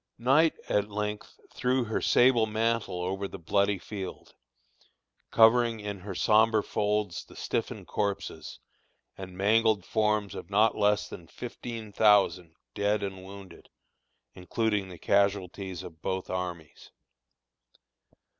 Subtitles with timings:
[0.17, 4.33] Night at length threw her sable mantle over the bloody field,
[5.29, 8.57] covering in her sombre folds the stiffened corpses
[9.15, 13.69] and mangled forms of not less than fifteen thousand dead and wounded,
[14.33, 16.89] including the casualties of both armies.